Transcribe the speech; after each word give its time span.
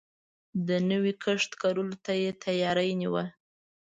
د 0.67 0.69
نوی 0.89 1.13
کښت 1.23 1.51
کرلو 1.61 1.95
ته 2.05 2.11
يې 2.21 2.31
تياری 2.43 2.91
نيوه. 3.01 3.23